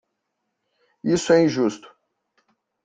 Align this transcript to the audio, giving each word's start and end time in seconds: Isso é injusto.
Isso 1.03 1.31
é 1.31 1.43
injusto. 1.45 1.87